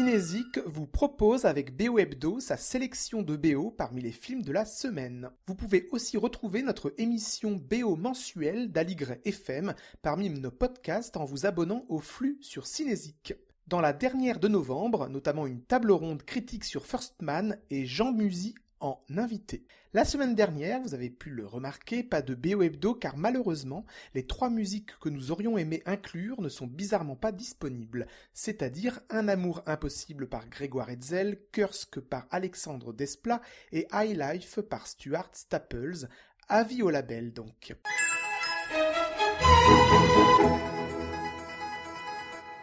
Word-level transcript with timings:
Cinésique 0.00 0.58
vous 0.64 0.86
propose 0.86 1.44
avec 1.44 1.76
BO 1.76 1.98
Hebdo 1.98 2.40
sa 2.40 2.56
sélection 2.56 3.20
de 3.20 3.36
BO 3.36 3.70
parmi 3.70 4.00
les 4.00 4.12
films 4.12 4.40
de 4.40 4.50
la 4.50 4.64
semaine. 4.64 5.28
Vous 5.46 5.54
pouvez 5.54 5.88
aussi 5.90 6.16
retrouver 6.16 6.62
notre 6.62 6.94
émission 6.96 7.60
BO 7.70 7.96
mensuelle 7.96 8.72
d'Aligre 8.72 9.16
FM 9.26 9.74
parmi 10.00 10.30
nos 10.30 10.50
podcasts 10.50 11.18
en 11.18 11.26
vous 11.26 11.44
abonnant 11.44 11.84
au 11.90 11.98
flux 11.98 12.38
sur 12.40 12.66
Cinésique. 12.66 13.34
Dans 13.66 13.82
la 13.82 13.92
dernière 13.92 14.40
de 14.40 14.48
novembre, 14.48 15.06
notamment 15.10 15.46
une 15.46 15.60
table 15.60 15.92
ronde 15.92 16.22
critique 16.22 16.64
sur 16.64 16.86
First 16.86 17.20
Man 17.20 17.58
et 17.68 17.84
Jean 17.84 18.10
Musy 18.10 18.54
en 18.80 19.02
invité. 19.16 19.64
La 19.92 20.04
semaine 20.04 20.34
dernière, 20.34 20.80
vous 20.80 20.94
avez 20.94 21.10
pu 21.10 21.30
le 21.30 21.46
remarquer, 21.46 22.02
pas 22.02 22.22
de 22.22 22.34
BO 22.34 22.94
car 22.94 23.16
malheureusement, 23.16 23.84
les 24.14 24.26
trois 24.26 24.50
musiques 24.50 24.98
que 25.00 25.08
nous 25.08 25.30
aurions 25.30 25.58
aimé 25.58 25.82
inclure 25.86 26.40
ne 26.40 26.48
sont 26.48 26.66
bizarrement 26.66 27.16
pas 27.16 27.32
disponibles, 27.32 28.06
c'est-à-dire 28.32 29.00
Un 29.10 29.28
amour 29.28 29.62
impossible 29.66 30.28
par 30.28 30.48
Grégoire 30.48 30.90
Hetzel, 30.90 31.38
Kursk 31.52 32.00
par 32.00 32.26
Alexandre 32.30 32.92
Desplat 32.92 33.40
et 33.72 33.86
High 33.92 34.16
Life 34.16 34.60
par 34.60 34.86
Stuart 34.86 35.30
Staples. 35.32 36.08
Avis 36.48 36.82
au 36.82 36.90
label 36.90 37.32
donc. 37.32 37.74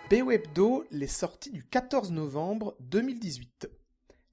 BO 0.09 0.85
les 0.91 1.07
sorties 1.07 1.51
du 1.51 1.65
14 1.65 2.11
novembre 2.11 2.77
2018. 2.79 3.69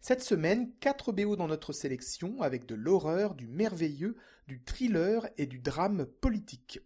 Cette 0.06 0.22
semaine, 0.22 0.70
4 0.80 1.12
BO 1.12 1.34
dans 1.34 1.48
notre 1.48 1.72
sélection 1.72 2.42
avec 2.42 2.66
de 2.66 2.74
l'horreur, 2.74 3.34
du 3.34 3.46
merveilleux, 3.46 4.16
du 4.46 4.62
thriller 4.62 5.26
et 5.38 5.46
du 5.46 5.60
drame 5.60 6.04
politique. 6.04 6.80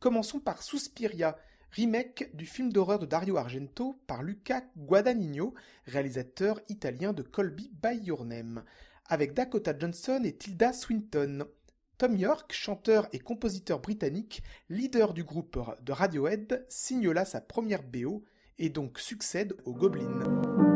Commençons 0.00 0.40
par 0.40 0.60
Suspiria, 0.60 1.38
remake 1.70 2.34
du 2.34 2.46
film 2.46 2.72
d'horreur 2.72 2.98
de 2.98 3.06
Dario 3.06 3.36
Argento 3.36 4.02
par 4.08 4.24
Luca 4.24 4.64
Guadagnino, 4.76 5.54
réalisateur 5.86 6.60
italien 6.68 7.12
de 7.12 7.22
Colby 7.22 7.70
by 7.84 8.10
avec 9.06 9.32
Dakota 9.32 9.72
Johnson 9.78 10.20
et 10.24 10.36
Tilda 10.36 10.72
Swinton. 10.72 11.46
Tom 11.98 12.16
York, 12.16 12.52
chanteur 12.52 13.06
et 13.12 13.20
compositeur 13.20 13.78
britannique, 13.78 14.42
leader 14.68 15.14
du 15.14 15.22
groupe 15.22 15.56
de 15.82 15.92
Radiohead, 15.92 16.66
signe 16.68 17.14
sa 17.24 17.40
première 17.40 17.84
BO 17.84 18.24
et 18.58 18.70
donc 18.70 18.98
succède 18.98 19.54
au 19.64 19.72
Goblin. 19.72 20.69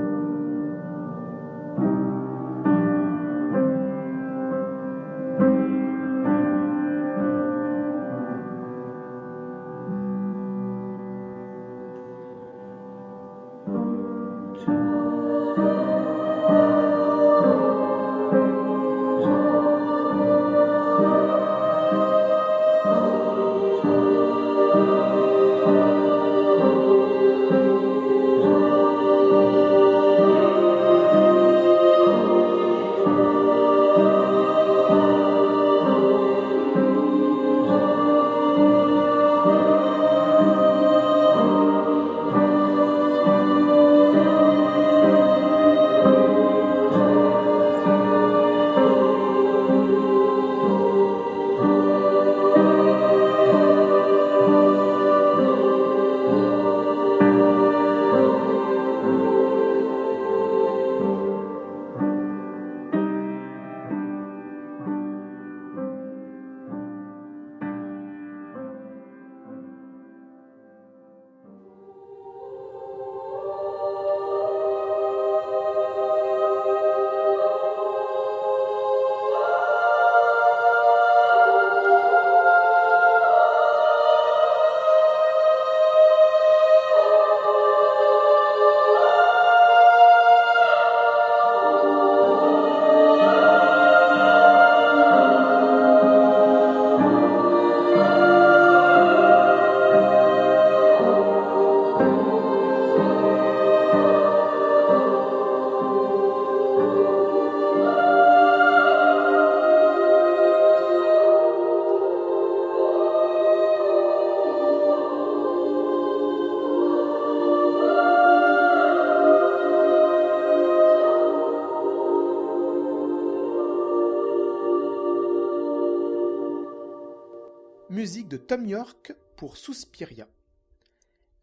Tom 128.37 128.67
York 128.67 129.15
pour 129.37 129.57
Suspiria. 129.57 130.29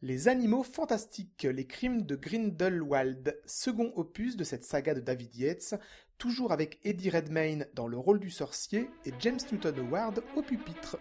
Les 0.01 0.27
animaux 0.27 0.63
fantastiques, 0.63 1.43
les 1.43 1.67
crimes 1.67 2.03
de 2.03 2.15
Grindelwald, 2.15 3.39
second 3.45 3.93
opus 3.95 4.35
de 4.35 4.43
cette 4.43 4.63
saga 4.63 4.95
de 4.95 4.99
David 4.99 5.35
Yates, 5.35 5.75
toujours 6.17 6.51
avec 6.51 6.79
Eddie 6.83 7.11
Redmayne 7.11 7.67
dans 7.75 7.87
le 7.87 7.97
rôle 7.97 8.19
du 8.19 8.31
sorcier 8.31 8.89
et 9.05 9.13
James 9.19 9.39
Newton 9.51 9.77
Howard 9.79 10.23
au 10.35 10.41
pupitre. 10.41 10.97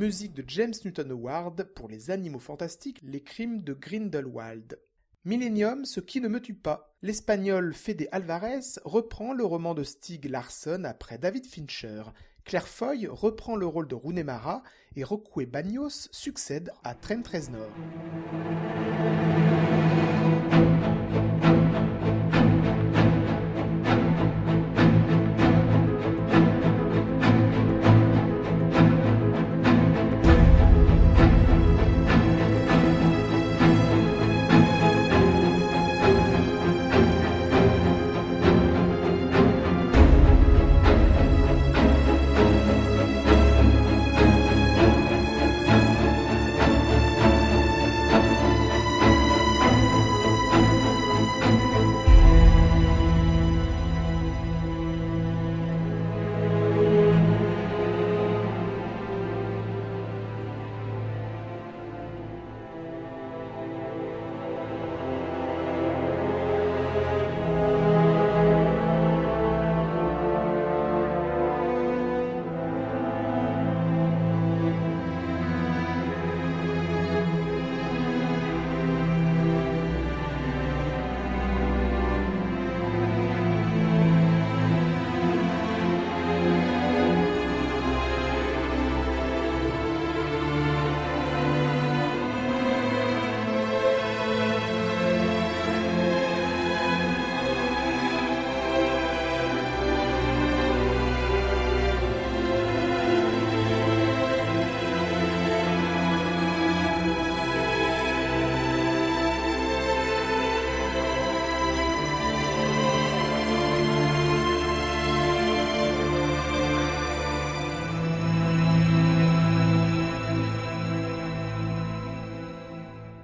Musique 0.00 0.32
de 0.32 0.42
James 0.46 0.72
Newton 0.82 1.10
Howard 1.10 1.62
pour 1.74 1.86
Les 1.86 2.10
Animaux 2.10 2.38
Fantastiques, 2.38 3.02
les 3.02 3.22
crimes 3.22 3.60
de 3.60 3.74
Grindelwald. 3.74 4.78
Millennium, 5.26 5.84
ce 5.84 6.00
qui 6.00 6.22
ne 6.22 6.28
me 6.28 6.40
tue 6.40 6.54
pas. 6.54 6.96
L'espagnol 7.02 7.74
Fede 7.74 8.08
Alvarez 8.10 8.80
reprend 8.86 9.34
le 9.34 9.44
roman 9.44 9.74
de 9.74 9.84
Stieg 9.84 10.24
Larsson 10.24 10.84
après 10.86 11.18
David 11.18 11.44
Fincher. 11.44 12.04
Claire 12.46 12.66
Foy 12.66 13.08
reprend 13.10 13.56
le 13.56 13.66
rôle 13.66 13.88
de 13.88 13.94
Runemara 13.94 14.62
et 14.96 15.04
Rocue 15.04 15.44
Bagnos 15.44 16.08
succède 16.12 16.70
à 16.82 16.94
Trent 16.94 17.28
Reznor. 17.30 17.68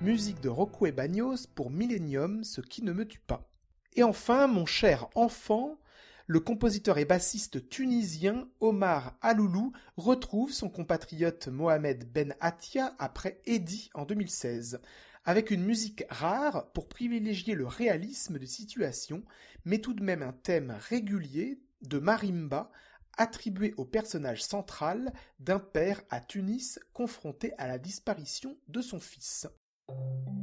Musique 0.06 0.40
de 0.40 0.48
Rocco 0.48 0.86
et 0.86 0.92
Bagnos 0.92 1.48
pour 1.52 1.68
Millennium, 1.68 2.44
ce 2.44 2.60
qui 2.60 2.84
ne 2.84 2.92
me 2.92 3.08
tue 3.08 3.18
pas. 3.18 3.50
Et 3.96 4.04
enfin, 4.04 4.46
mon 4.46 4.64
cher 4.64 5.08
enfant, 5.16 5.80
le 6.28 6.38
compositeur 6.38 6.98
et 6.98 7.04
bassiste 7.04 7.68
tunisien 7.68 8.48
Omar 8.60 9.18
Aloulou 9.20 9.72
retrouve 9.96 10.52
son 10.52 10.70
compatriote 10.70 11.48
Mohamed 11.48 12.08
Ben 12.12 12.36
Atia 12.38 12.94
après 13.00 13.40
Eddie 13.46 13.90
en 13.94 14.04
2016, 14.04 14.80
avec 15.24 15.50
une 15.50 15.64
musique 15.64 16.04
rare 16.08 16.70
pour 16.70 16.88
privilégier 16.88 17.56
le 17.56 17.66
réalisme 17.66 18.38
de 18.38 18.46
situation, 18.46 19.24
mais 19.64 19.78
tout 19.78 19.92
de 19.92 20.04
même 20.04 20.22
un 20.22 20.34
thème 20.34 20.76
régulier 20.88 21.58
de 21.82 21.98
marimba 21.98 22.70
attribué 23.16 23.74
au 23.76 23.84
personnage 23.84 24.44
central 24.44 25.12
d'un 25.40 25.58
père 25.58 26.00
à 26.10 26.20
Tunis 26.20 26.78
confronté 26.92 27.54
à 27.58 27.66
la 27.66 27.80
disparition 27.80 28.56
de 28.68 28.80
son 28.80 29.00
fils. 29.00 29.48
Thank 29.88 30.00
you. 30.26 30.35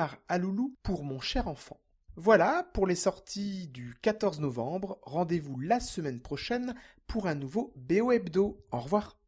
Omar 0.00 0.16
pour 0.82 1.04
Mon 1.04 1.20
cher 1.20 1.46
enfant. 1.46 1.78
Voilà 2.16 2.66
pour 2.72 2.86
les 2.86 2.94
sorties 2.94 3.68
du 3.68 3.94
14 4.00 4.40
novembre. 4.40 4.98
Rendez-vous 5.02 5.60
la 5.60 5.78
semaine 5.78 6.20
prochaine 6.20 6.74
pour 7.06 7.26
un 7.26 7.34
nouveau 7.34 7.74
BO 7.76 8.10
Hebdo. 8.10 8.64
Au 8.72 8.78
revoir. 8.78 9.18